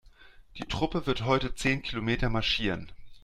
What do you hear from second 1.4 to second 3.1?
zehn Kilometer marschieren.